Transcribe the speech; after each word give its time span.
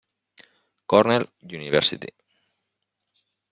Cornell 0.89 1.29
University. 1.57 2.11